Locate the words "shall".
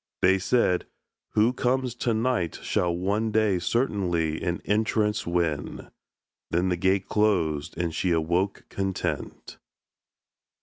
2.63-2.91